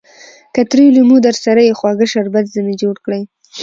[0.53, 3.21] که تريو لېمو درسره يي؛ خواږه شربت ځني جوړ کړئ!